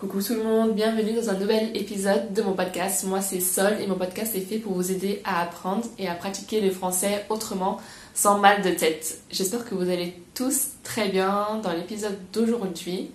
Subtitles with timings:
[0.00, 3.04] Coucou tout le monde, bienvenue dans un nouvel épisode de mon podcast.
[3.04, 6.14] Moi c'est Sol et mon podcast est fait pour vous aider à apprendre et à
[6.14, 7.78] pratiquer le français autrement,
[8.14, 9.18] sans mal de tête.
[9.30, 13.10] J'espère que vous allez tous très bien dans l'épisode d'aujourd'hui.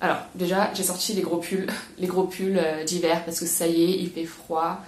[0.00, 1.68] Alors déjà j'ai sorti les gros pulls,
[1.98, 4.80] les gros pulls euh, d'hiver parce que ça y est, il fait froid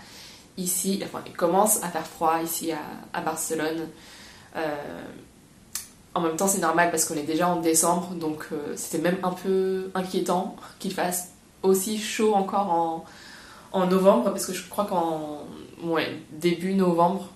[0.57, 2.73] ici, enfin il commence à faire froid ici
[3.12, 3.87] à, Barcelone.
[4.57, 5.05] Euh,
[6.15, 9.19] en même temps, c'est normal parce qu'on est déjà en décembre, donc euh, c'était même
[9.23, 11.31] un peu inquiétant qu'il fasse
[11.63, 13.05] aussi chaud encore
[13.73, 15.43] en, novembre, parce que je crois qu'en
[16.32, 17.29] début novembre,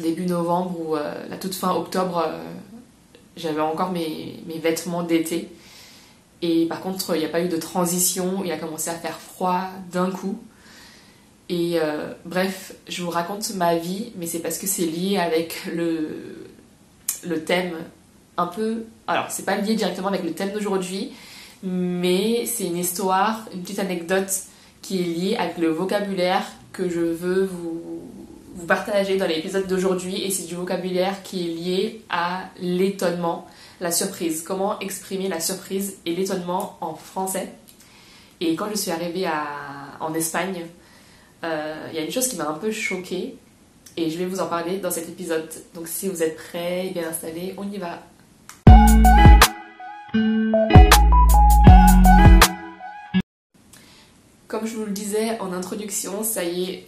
[0.00, 2.38] début novembre ou euh, la toute fin octobre, euh,
[3.36, 5.48] j'avais encore mes, mes vêtements d'été.
[6.42, 9.18] Et par contre, il n'y a pas eu de transition, il a commencé à faire
[9.18, 10.38] froid d'un coup.
[11.48, 11.78] Et
[12.26, 16.47] bref, je vous raconte ma vie, mais c'est parce que c'est lié avec le,
[17.26, 17.72] le thème
[18.36, 18.84] un peu.
[19.06, 21.12] Alors, c'est pas lié directement avec le thème d'aujourd'hui,
[21.62, 24.30] mais c'est une histoire, une petite anecdote
[24.80, 28.02] qui est liée avec le vocabulaire que je veux vous,
[28.66, 30.22] partager dans l'épisode d'aujourd'hui.
[30.22, 33.46] Et c'est du vocabulaire qui est lié à l'étonnement,
[33.80, 34.42] la surprise.
[34.42, 37.48] Comment exprimer la surprise et l'étonnement en français.
[38.40, 39.28] Et quand je suis arrivée
[40.00, 40.66] en Espagne,
[41.44, 43.36] euh, il y a une chose qui m'a un peu choquée
[43.96, 45.48] et je vais vous en parler dans cet épisode.
[45.74, 48.02] Donc si vous êtes prêts et bien installés, on y va.
[54.46, 56.86] Comme je vous le disais en introduction, ça y est,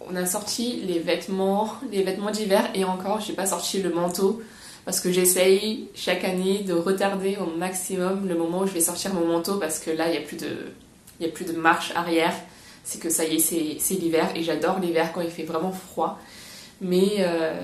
[0.00, 4.42] on a sorti les vêtements, les vêtements d'hiver et encore, j'ai pas sorti le manteau
[4.86, 9.12] parce que j'essaye chaque année de retarder au maximum le moment où je vais sortir
[9.12, 10.72] mon manteau parce que là, il n'y a plus de,
[11.22, 12.34] a plus de marche arrière
[12.86, 16.20] c'est que ça y est, c'est l'hiver et j'adore l'hiver quand il fait vraiment froid.
[16.80, 17.60] Mais, euh,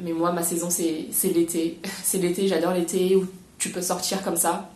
[0.00, 1.78] mais moi, ma saison, c'est l'été.
[2.02, 3.26] C'est l'été, j'adore l'été où
[3.58, 4.68] tu peux sortir comme ça.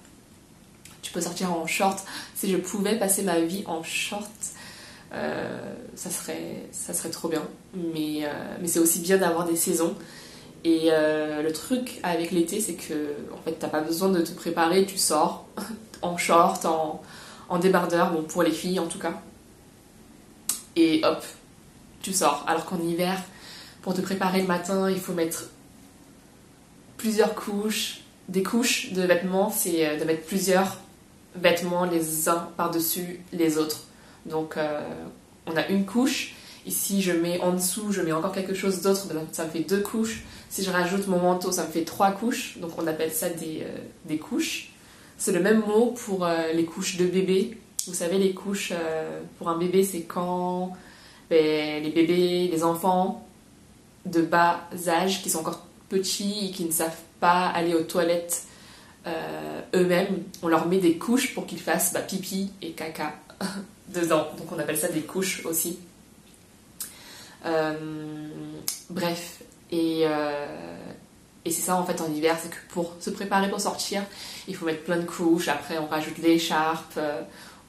[1.03, 1.99] Tu peux sortir en short.
[2.37, 4.31] Si je pouvais passer ma vie en short,
[5.13, 7.43] euh, ça, serait, ça serait trop bien.
[7.75, 8.29] Mais, euh,
[8.61, 9.97] mais c'est aussi bien d'avoir des saisons.
[10.63, 14.87] Et le truc avec l'été, c'est que en fait, t'as pas besoin de te préparer,
[14.87, 15.47] tu sors
[16.03, 17.03] en short, en,
[17.49, 19.21] en débardeur, bon, pour les filles en tout cas
[20.77, 21.23] et hop,
[22.03, 22.45] tu sors.
[22.47, 23.21] Alors qu'en hiver,
[23.83, 25.51] pour te préparer le matin, il faut mettre
[26.97, 28.01] plusieurs couches.
[28.29, 30.79] Des couches de vêtements, c'est euh, de mettre plusieurs
[31.35, 33.83] vêtements les uns par-dessus les autres.
[34.25, 34.81] Donc euh,
[35.47, 36.35] on a une couche.
[36.67, 39.83] Ici, je mets en dessous, je mets encore quelque chose d'autre, ça me fait deux
[39.83, 40.23] couches.
[40.49, 42.57] Si je rajoute mon manteau, ça me fait trois couches.
[42.59, 44.71] Donc on appelle ça des, euh, des couches.
[45.19, 47.57] C'est le même mot pour les couches de bébé
[47.87, 50.73] vous savez, les couches euh, pour un bébé, c'est quand
[51.31, 53.27] ben, les bébés, les enfants
[54.07, 58.45] de bas âge qui sont encore petits et qui ne savent pas aller aux toilettes
[59.07, 63.15] euh, eux-mêmes, on leur met des couches pour qu'ils fassent bah, pipi et caca
[63.89, 64.29] dedans.
[64.39, 65.79] Donc on appelle ça des couches aussi.
[67.45, 68.29] Euh,
[68.89, 70.03] bref, et,
[71.45, 74.03] et c'est ça en fait en hiver, c'est que pour se préparer pour sortir,
[74.49, 75.49] il faut mettre plein de couches.
[75.49, 76.99] Après, on rajoute l'écharpe,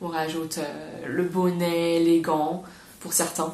[0.01, 2.63] on rajoute euh, le bonnet, les gants
[3.00, 3.53] pour certains.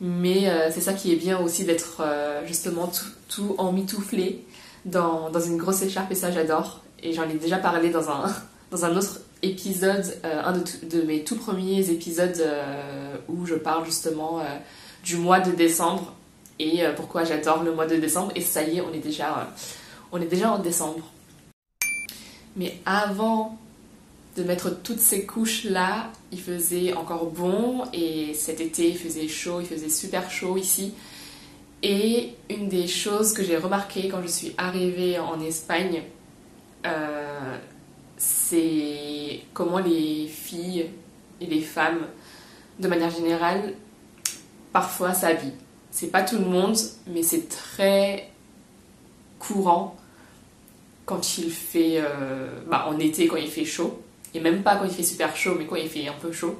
[0.00, 4.44] Mais euh, c'est ça qui est bien aussi d'être euh, justement tout, tout emmitouflé
[4.84, 6.80] dans, dans, une grosse écharpe et ça j'adore.
[7.02, 8.34] Et j'en ai déjà parlé dans un,
[8.70, 12.44] dans un autre épisode, un de, mes tout premiers épisodes
[13.28, 14.42] où je parle justement
[15.02, 16.12] du mois de décembre
[16.58, 18.32] et pourquoi j'adore le mois de décembre.
[18.34, 19.50] Et ça y est, on est déjà,
[20.12, 21.06] on est déjà en décembre.
[22.54, 23.58] Mais avant
[24.40, 26.10] de mettre toutes ces couches là.
[26.32, 30.94] Il faisait encore bon et cet été il faisait chaud, il faisait super chaud ici.
[31.82, 36.02] Et une des choses que j'ai remarqué quand je suis arrivée en Espagne,
[36.86, 37.56] euh,
[38.16, 40.86] c'est comment les filles
[41.40, 42.06] et les femmes,
[42.78, 43.74] de manière générale,
[44.72, 45.54] parfois s'habillent.
[45.90, 48.30] C'est pas tout le monde, mais c'est très
[49.38, 49.96] courant
[51.06, 54.00] quand il fait, euh, bah, en été quand il fait chaud
[54.34, 56.58] et même pas quand il fait super chaud, mais quand il fait un peu chaud,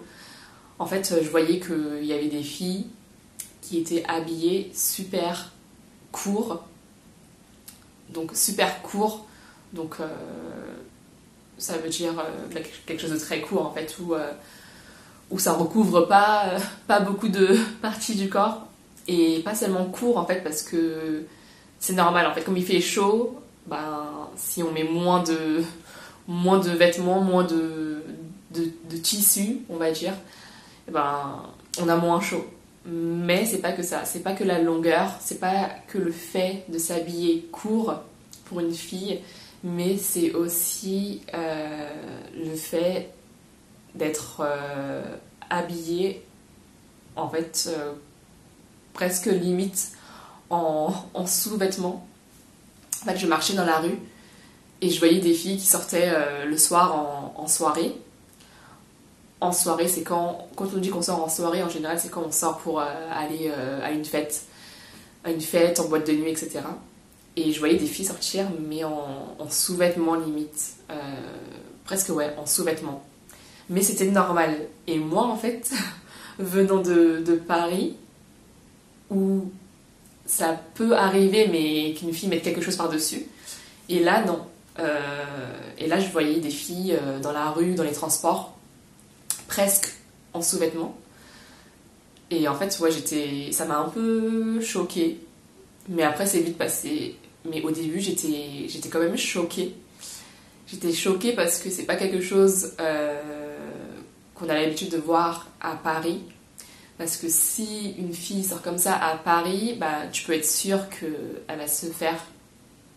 [0.79, 2.87] en fait, je voyais qu'il y avait des filles
[3.61, 5.53] qui étaient habillées super
[6.11, 6.65] court.
[8.09, 9.27] Donc super court,
[9.73, 10.09] donc euh,
[11.59, 14.33] ça veut dire euh, quelque chose de très court en fait, où, euh,
[15.31, 16.55] où ça recouvre pas,
[16.89, 18.67] pas beaucoup de parties du corps,
[19.07, 21.25] et pas seulement court en fait, parce que
[21.79, 25.63] c'est normal en fait, comme il fait chaud, ben, si on met moins de,
[26.31, 28.05] moins de vêtements, moins de,
[28.53, 30.15] de, tissu, on va dire,
[30.89, 31.43] eh ben,
[31.81, 32.47] on a moins chaud.
[32.87, 36.65] Mais c'est pas que ça, c'est pas que la longueur, c'est pas que le fait
[36.69, 37.95] de s'habiller court
[38.45, 39.21] pour une fille,
[39.65, 41.91] mais c'est aussi euh,
[42.37, 43.11] le fait
[43.97, 44.43] d'être
[45.51, 46.23] habillée
[47.17, 47.69] en fait
[48.93, 49.93] presque limite
[50.49, 50.93] en,
[51.27, 52.07] sous-vêtements.
[53.03, 53.99] En fait, je marchais dans la rue
[54.81, 56.13] et je voyais des filles qui sortaient
[56.47, 57.93] le soir en, soirée.
[59.41, 62.23] En soirée, c'est quand, quand on dit qu'on sort en soirée, en général, c'est quand
[62.27, 63.51] on sort pour aller
[63.83, 64.45] à une fête
[65.25, 66.61] à une fête, en boîte de nuit, etc.
[67.37, 70.75] Et je voyais des filles sortir, mais en, sous-vêtements limite.
[70.91, 70.95] Euh,
[71.85, 73.05] presque, ouais, en sous-vêtements.
[73.69, 74.69] Mais c'était normal.
[74.87, 75.71] Et moi, en fait,
[76.39, 77.97] venant de, Paris,
[79.11, 79.51] où
[80.27, 83.27] ça peut arriver, mais qu'une fille mette quelque chose par-dessus.
[83.89, 84.41] Et là, non.
[84.81, 85.25] Euh,
[85.79, 88.57] et là, je voyais des filles euh, dans la rue, dans les transports,
[89.49, 89.95] presque
[90.33, 90.97] en sous-vêtements.
[92.31, 95.21] Et en fait, ouais, j'étais, ça m'a un peu choquée.
[95.89, 97.17] Mais après, c'est vite passé.
[97.51, 99.75] Mais au début, j'étais, j'étais quand même choquée.
[100.69, 103.21] J'étais choquée parce que c'est pas quelque chose euh,
[104.35, 106.21] qu'on a l'habitude de voir à Paris.
[106.97, 110.79] Parce que si une fille sort comme ça à Paris, bah, tu peux être sûr
[110.91, 112.23] qu'elle va se faire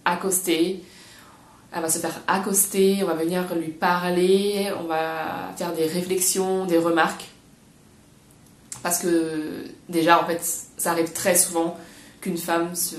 [0.05, 0.83] accoster.
[1.73, 6.65] Elle va se faire accoster, on va venir lui parler, on va faire des réflexions,
[6.65, 7.25] des remarques.
[8.83, 10.41] Parce que déjà, en fait,
[10.77, 11.77] ça arrive très souvent
[12.21, 12.97] qu'une femme se,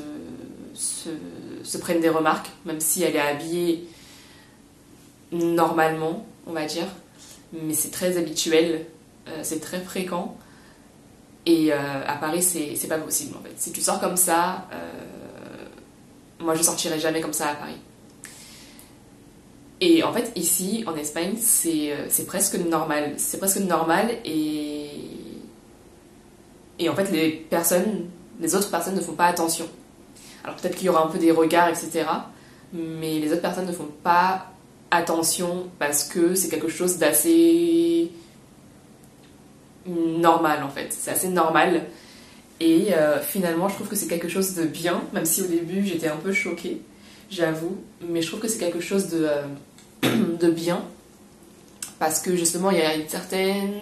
[1.79, 3.87] prenne des remarques, même si elle est habillée
[5.31, 6.87] normalement, on va dire.
[7.53, 8.87] Mais c'est très habituel,
[9.29, 10.37] euh, c'est très fréquent.
[11.47, 11.77] Et euh,
[12.07, 13.55] à Paris, c'est pas possible en fait.
[13.57, 14.91] Si tu sors comme ça, euh,
[16.41, 17.77] moi je sortirai jamais comme ça à Paris.
[19.81, 23.15] Et en fait, ici, en Espagne, c'est presque normal.
[23.17, 24.91] C'est presque normal et
[26.79, 28.09] et en fait, les personnes,
[28.41, 29.67] les autres personnes ne font pas attention.
[30.43, 32.05] Alors peut-être qu'il y aura un peu des regards, etc.
[32.73, 34.47] Mais les autres personnes ne font pas
[34.91, 38.11] attention parce que c'est quelque chose d'assez
[39.87, 40.89] normal en fait.
[40.93, 41.85] C'est assez normal.
[42.61, 45.85] Et euh, finalement, je trouve que c'est quelque chose de bien, même si au début
[45.85, 46.83] j'étais un peu choquée,
[47.31, 47.77] j'avoue.
[48.09, 49.47] Mais je trouve que c'est quelque chose de, euh,
[50.41, 50.85] de bien
[51.99, 53.81] parce que justement il y a une certaine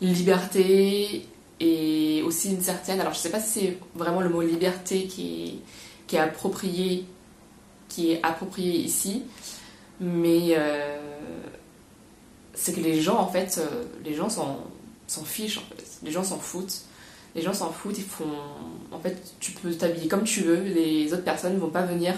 [0.00, 1.26] liberté
[1.58, 5.44] et aussi une certaine, alors je sais pas si c'est vraiment le mot liberté qui
[5.44, 5.54] est,
[6.06, 7.04] qui est approprié,
[7.88, 9.22] qui est approprié ici,
[10.00, 10.98] mais euh,
[12.52, 14.58] c'est que les gens en fait, euh, les gens s'en,
[15.24, 15.60] fichent
[16.02, 16.82] les gens s'en foutent,
[17.34, 18.24] les gens s'en foutent, ils font,
[18.92, 22.14] en fait, tu peux t'habiller comme tu veux, les autres personnes ne vont pas venir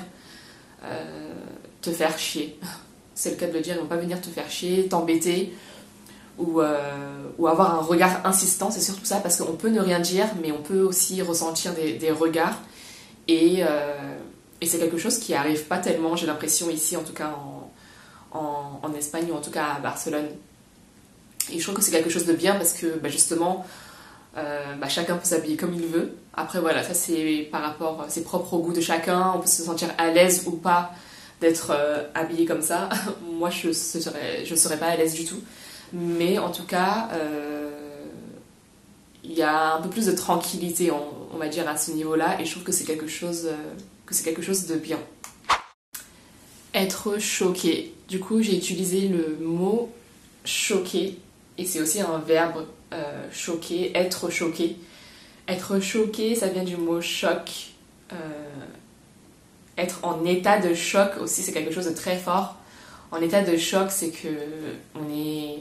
[1.80, 2.58] te faire chier,
[3.14, 5.52] c'est le cas de le dire, ils vont pas venir te faire chier, t'embêter
[6.38, 10.00] ou, euh, ou avoir un regard insistant, c'est surtout ça, parce qu'on peut ne rien
[10.00, 12.58] dire, mais on peut aussi ressentir des, regards.
[13.26, 14.16] Et, euh,
[14.60, 17.34] et c'est quelque chose qui arrive pas tellement, j'ai l'impression, ici, en tout cas
[18.32, 20.28] en, en, en, Espagne, ou en tout cas à Barcelone.
[21.52, 23.66] Et je trouve que c'est quelque chose de bien, parce que bah, justement,
[24.38, 26.16] euh, bah, chacun peut s'habiller comme il veut.
[26.34, 29.62] Après, voilà, ça c'est par rapport, c'est propre au goût de chacun, on peut se
[29.62, 30.92] sentir à l'aise ou pas
[31.40, 31.72] d'être
[32.14, 32.88] habillé comme ça.
[33.22, 35.40] Moi, je ne serais, je serais pas à l'aise du tout.
[35.92, 37.70] Mais en tout cas, euh,
[39.24, 42.40] il y a un peu plus de tranquillité, on, va dire, à ce niveau-là.
[42.40, 43.56] Et je trouve que c'est quelque, chose, euh,
[44.06, 44.98] que c'est quelque chose de bien.
[46.74, 47.94] Être choqué.
[48.08, 49.90] Du coup, j'ai utilisé le mot
[50.44, 51.18] choqué.
[51.56, 54.76] Et c'est aussi un verbe euh, choqué, être choqué.
[55.46, 57.72] Être choqué, ça vient du mot choc.
[59.76, 62.58] être en état de choc aussi, c'est quelque chose de très fort
[63.10, 64.28] en état de choc, c'est que
[64.94, 65.60] on est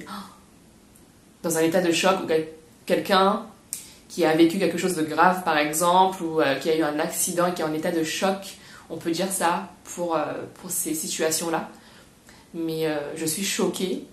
[1.44, 2.28] dans un état de choc où
[2.86, 3.46] quelqu'un
[4.10, 7.00] qui a vécu quelque chose de grave, par exemple, ou euh, qui a eu un
[7.00, 8.58] accident et qui est en état de choc,
[8.90, 10.24] on peut dire ça pour, euh,
[10.56, 11.70] pour ces situations-là.
[12.54, 14.04] Mais euh, je suis choquée.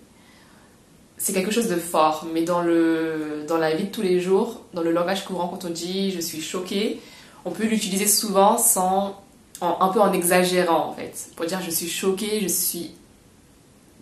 [1.17, 4.61] C'est quelque chose de fort, mais dans, le, dans la vie de tous les jours,
[4.73, 6.99] dans le langage courant, quand on dit je suis choquée,
[7.45, 9.21] on peut l'utiliser souvent sans,
[9.61, 11.29] un peu en exagérant en fait.
[11.35, 12.91] Pour dire je suis choquée, je suis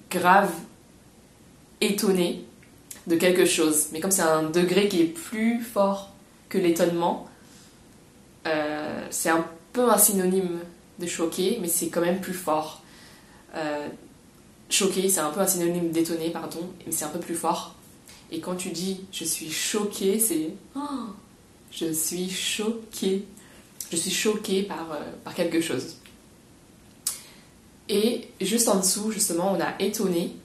[0.09, 0.51] grave
[1.81, 2.45] étonné
[3.07, 3.87] de quelque chose.
[3.91, 6.11] Mais comme c'est un degré qui est plus fort
[6.49, 7.27] que l'étonnement,
[8.47, 10.59] euh, c'est un peu un synonyme
[10.99, 12.81] de choqué, mais c'est quand même plus fort.
[13.55, 13.87] Euh,
[14.73, 17.75] choqué, c'est un peu un synonyme d'étonné, pardon, mais c'est un peu plus fort.
[18.31, 20.79] Et quand tu dis je suis choqué, c'est oh,
[21.71, 23.25] je suis choqué.
[23.91, 25.97] Je suis choqué par, euh, par quelque chose.
[27.89, 30.35] Et juste en dessous, justement, on a étonné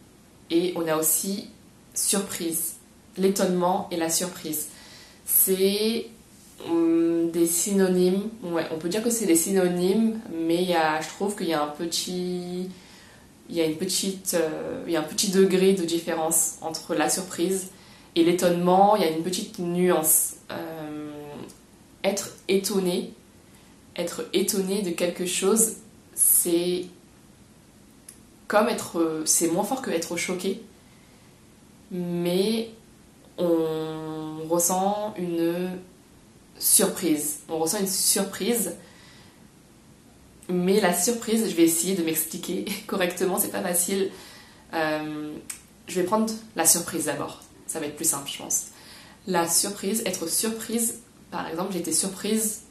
[0.50, 1.48] et on a aussi
[1.94, 2.74] surprise.
[3.16, 4.68] L'étonnement et la surprise.
[5.24, 6.06] C'est
[6.66, 8.28] hum, des synonymes.
[8.42, 12.68] On peut dire que c'est des synonymes, mais je trouve qu'il y a un petit.
[13.48, 16.94] Il y a une petite, euh, il y a un petit degré de différence entre
[16.94, 17.68] la surprise
[18.14, 18.96] et l'étonnement.
[18.96, 20.34] Il y a une petite nuance.
[20.50, 21.10] Euh,
[22.04, 23.12] être étonné,
[23.96, 25.76] être étonné de quelque chose,
[26.14, 26.86] c'est
[28.46, 30.62] comme être, c'est moins fort que être choqué,
[31.90, 32.70] mais
[33.36, 35.70] on ressent une
[36.58, 37.40] surprise.
[37.48, 38.76] On ressent une surprise
[40.48, 44.10] mais la surprise, je vais essayer de m'expliquer correctement, c'est pas facile.
[44.74, 45.32] Euh,
[45.86, 47.42] je vais prendre la surprise d'abord.
[47.66, 48.66] Ça va être plus simple, je pense.
[49.26, 51.00] La surprise, être surprise,
[51.30, 52.62] par exemple, été surprise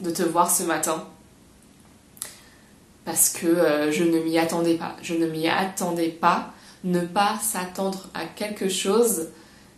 [0.00, 1.06] de te voir ce matin
[3.04, 4.96] parce que euh, je ne m'y attendais pas.
[5.02, 6.52] Je ne m'y attendais pas.
[6.84, 9.28] Ne pas s'attendre à quelque chose,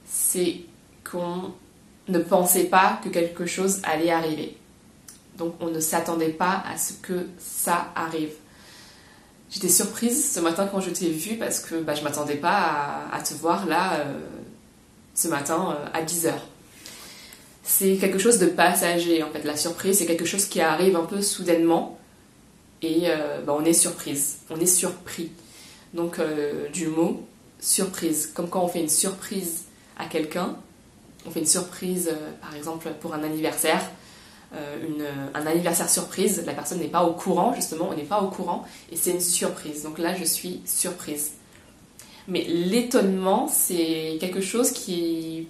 [0.04, 0.61] c'est
[1.11, 1.52] qu'on
[2.08, 4.56] ne pensait pas que quelque chose allait arriver.
[5.42, 8.30] Donc on ne s'attendait pas à ce que ça arrive.
[9.50, 13.20] J'étais surprise ce matin quand je t'ai vue parce que bah, je m'attendais pas à,
[13.22, 14.20] te voir là euh,
[15.16, 16.30] ce matin euh, à 10h.
[17.64, 19.42] C'est quelque chose de passager en fait.
[19.42, 21.99] La surprise, c'est quelque chose qui arrive un peu soudainement
[22.80, 25.32] et euh, bah, on est surprise, on est surpris.
[25.92, 26.20] Donc
[26.72, 27.26] du mot
[27.58, 29.64] surprise, comme quand on fait une surprise
[29.99, 30.56] à quelqu'un,
[31.26, 33.82] on fait une surprise par exemple pour un anniversaire,
[34.54, 38.28] euh, un anniversaire surprise, la personne n'est pas au courant, justement, on n'est pas au
[38.28, 39.82] courant, et c'est une surprise.
[39.82, 41.32] Donc là, je suis surprise.
[42.28, 45.49] Mais l'étonnement, c'est quelque chose qui,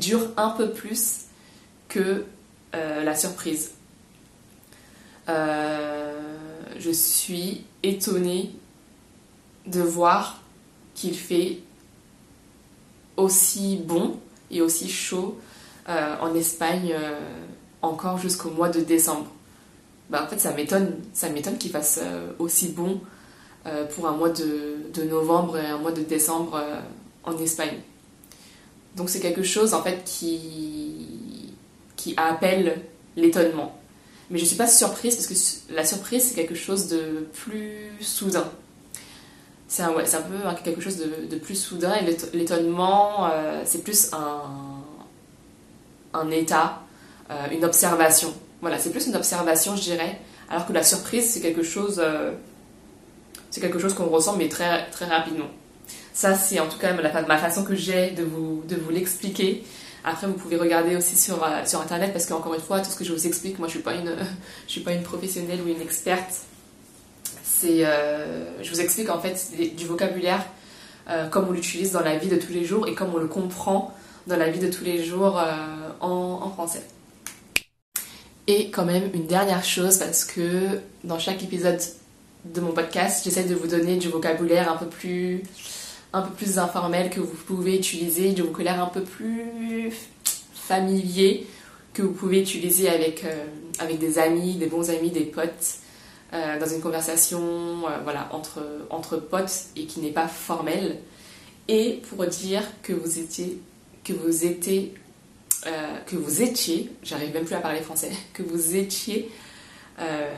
[0.00, 1.26] dure un peu plus
[1.88, 2.24] que
[2.74, 3.72] euh, la surprise.
[5.28, 6.20] Euh,
[6.78, 8.50] je suis étonnée
[9.66, 10.42] de voir
[10.94, 11.58] qu'il fait
[13.16, 14.16] aussi bon
[14.50, 15.38] et aussi chaud
[15.88, 16.96] en Espagne
[17.86, 19.26] encore jusqu'au mois de décembre.
[20.10, 23.00] Bah, en fait, ça m'étonne, ça m'étonne qu'il fasse euh, aussi bon
[23.66, 26.80] euh, pour un mois de, novembre et un mois de décembre euh,
[27.24, 27.80] en Espagne.
[28.96, 31.52] Donc c'est quelque chose en fait qui,
[31.96, 32.80] qui appelle
[33.16, 33.78] l'étonnement.
[34.30, 37.90] Mais je ne suis pas surprise parce que la surprise c'est quelque chose de plus
[38.00, 38.50] soudain.
[39.68, 43.30] C'est un, ouais, un peu quelque chose de, de plus soudain et l'étonnement
[43.64, 44.40] c'est plus un,
[46.14, 46.85] un état
[47.52, 48.32] une observation.
[48.60, 50.18] Voilà, c'est plus une observation, je dirais,
[50.48, 52.32] alors que la surprise, c'est quelque chose, euh,
[53.50, 55.48] c'est quelque chose qu'on ressent, mais très, très rapidement.
[56.12, 59.64] Ça, c'est en tout cas ma, façon que j'ai de vous, de vous l'expliquer.
[60.04, 62.96] Après, vous pouvez regarder aussi sur, euh, sur Internet, parce qu'encore une fois, tout ce
[62.96, 64.16] que je vous explique, moi, je ne suis, pas une,
[64.66, 66.34] suis pas une professionnelle ou une experte.
[67.62, 70.44] Je vous explique en fait du vocabulaire
[71.30, 73.94] comme on l'utilise dans la vie de tous les jours et comme on le comprend
[74.26, 75.42] dans la vie de tous les jours
[76.00, 76.82] en français.
[78.46, 81.80] Et quand même une dernière chose parce que dans chaque épisode
[82.44, 85.42] de mon podcast, j'essaie de vous donner du vocabulaire un peu plus
[86.12, 89.92] un peu plus informel que vous pouvez utiliser, du vocabulaire un peu plus
[90.54, 91.46] familier
[91.92, 93.46] que vous pouvez utiliser avec, euh,
[93.78, 95.78] avec des amis, des bons amis, des potes,
[96.32, 100.98] euh, dans une conversation euh, voilà, entre, entre potes et qui n'est pas formelle.
[101.68, 103.60] Et pour dire que vous étiez,
[104.04, 104.94] que vous étiez
[105.66, 109.30] euh, que vous étiez, j'arrive même plus à parler français, que vous étiez
[109.98, 110.32] euh,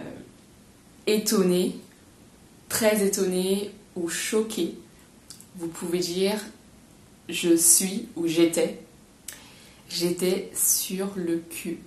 [1.06, 1.76] étonné,
[2.68, 4.74] très étonné ou choqué,
[5.56, 6.40] vous pouvez dire
[7.28, 8.80] je suis ou j'étais.
[9.90, 11.78] J'étais sur le cul.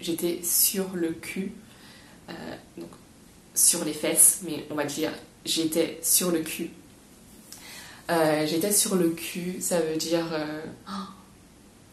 [0.00, 1.52] J'étais sur le cul,
[2.30, 2.32] euh,
[2.78, 2.90] donc
[3.54, 5.12] sur les fesses, mais on va dire
[5.44, 6.70] j'étais sur le cul.
[8.08, 10.26] j'étais sur le cul, ça veut dire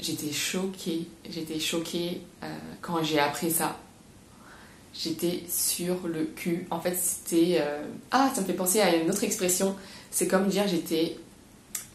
[0.02, 1.08] j'étais choquée.
[1.30, 2.48] J'étais choquée euh,
[2.82, 3.78] quand j'ai appris ça.
[4.94, 6.68] J'étais sur le cul.
[6.70, 7.60] En fait, c'était.
[7.62, 9.76] Euh, ah, ça me fait penser à une autre expression.
[10.10, 11.18] C'est comme dire j'étais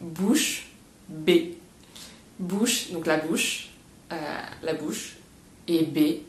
[0.01, 0.67] bouche
[1.09, 1.31] B.
[2.39, 3.69] Bouche, donc la bouche,
[4.11, 4.15] euh,
[4.63, 5.17] la bouche,
[5.67, 6.21] et B.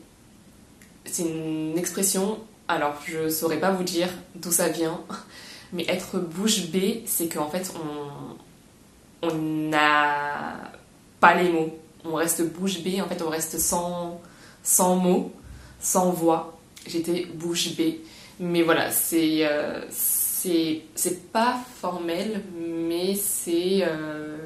[1.05, 2.39] C'est une expression.
[2.67, 5.01] Alors, je saurais pas vous dire d'où ça vient,
[5.73, 10.71] mais être bouche B, c'est qu'en fait, on, on a
[11.19, 11.77] pas les mots.
[12.05, 14.21] On reste bouche bée, en fait, on reste sans,
[14.63, 15.31] sans mots,
[15.79, 16.57] sans voix.
[16.87, 18.01] J'étais bouche bée.
[18.39, 24.37] Mais voilà, c'est euh, c'est pas formel, mais c'est euh,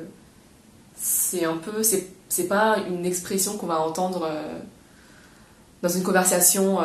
[0.95, 1.83] c'est un peu.
[1.83, 4.59] C'est pas une expression qu'on va entendre euh,
[5.83, 6.79] dans une conversation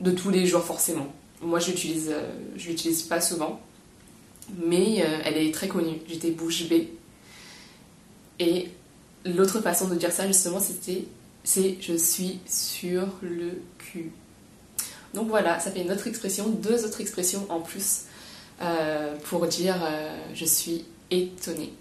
[0.00, 1.08] de tous les jours, forcément.
[1.42, 2.14] Moi, je l'utilise,
[2.56, 3.60] je l'utilise pas souvent,
[4.56, 5.98] mais elle est très connue.
[6.08, 6.94] J'étais bouche bée.
[8.38, 8.70] Et
[9.24, 11.04] l'autre façon de dire ça, justement, c'était
[11.44, 14.12] c'est je suis sur le cul.
[15.14, 18.02] Donc voilà, ça fait une autre expression, deux autres expressions en plus
[18.60, 21.72] euh, pour dire euh, je suis étonné.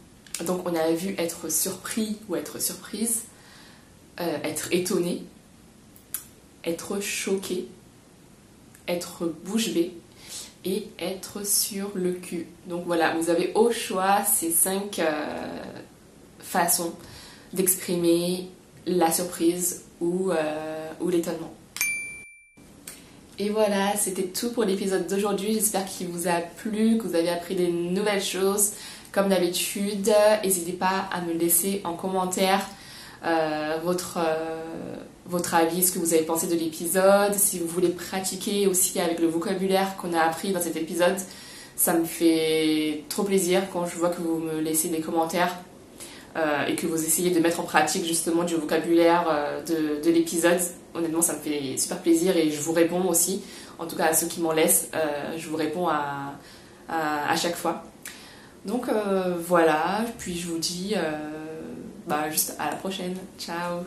[0.46, 3.24] Donc on a vu être surpris ou être surprise,
[4.22, 5.24] euh, être étonné,
[6.64, 7.68] être choqué,
[8.88, 9.92] être bouche bée
[10.64, 12.48] et être sur le cul.
[12.68, 15.02] Donc voilà, vous avez au choix ces cinq
[16.39, 16.94] façons
[17.53, 18.50] d'exprimer
[18.86, 20.32] la surprise ou,
[21.01, 21.53] ou l'étonnement.
[23.39, 25.53] Et voilà, c'était tout pour l'épisode d'aujourd'hui.
[25.53, 28.72] J'espère qu'il vous a plu, que vous avez appris des nouvelles choses.
[29.12, 30.12] Comme d'habitude,
[30.44, 32.67] n'hésitez pas à me laisser en commentaire
[33.25, 37.34] euh, votre, euh, votre avis, ce que vous avez pensé de l'épisode.
[37.34, 41.15] Si vous voulez pratiquer aussi avec le vocabulaire qu'on a appris dans cet épisode,
[41.75, 45.76] ça me fait trop plaisir quand je vois que vous me laissez des commentaires euh,
[46.38, 50.60] euh, et que vous essayez de mettre en pratique justement du vocabulaire euh, de, l'épisode,
[50.94, 53.41] honnêtement ça me fait super plaisir et je vous réponds aussi,
[53.79, 56.36] en tout cas à ceux qui m'en laissent, euh, je vous réponds à,
[56.89, 57.84] à, chaque fois.
[58.65, 58.86] Donc
[59.48, 60.94] voilà, puis je vous dis
[62.06, 63.82] bah, juste à la prochaine, ciao.